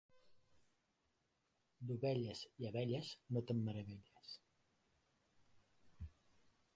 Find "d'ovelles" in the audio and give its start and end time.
1.91-2.41